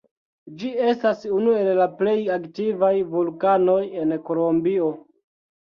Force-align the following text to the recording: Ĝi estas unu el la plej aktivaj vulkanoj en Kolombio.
Ĝi 0.61 0.69
estas 0.91 1.21
unu 1.35 1.53
el 1.59 1.69
la 1.81 1.87
plej 2.01 2.15
aktivaj 2.39 2.93
vulkanoj 3.13 3.81
en 4.05 4.21
Kolombio. 4.31 4.95